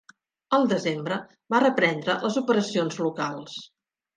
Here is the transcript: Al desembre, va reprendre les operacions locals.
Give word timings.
Al 0.57 0.63
desembre, 0.71 1.17
va 1.55 1.61
reprendre 1.65 2.17
les 2.27 2.41
operacions 2.45 2.99
locals. 3.07 3.63